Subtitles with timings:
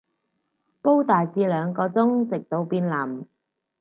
[0.81, 3.27] 煲大致兩個鐘，直到變腍